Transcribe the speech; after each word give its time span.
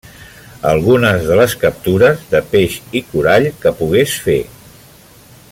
Algunes 0.69 1.27
de 1.27 1.37
les 1.39 1.53
captures 1.65 2.25
de 2.33 2.41
peix 2.55 2.79
i 3.01 3.03
corall 3.13 3.47
que 3.61 3.75
pogués 3.83 4.17
fer. 4.27 4.41